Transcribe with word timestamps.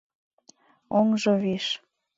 Оҥжо 0.97 1.33
виш. 1.43 1.65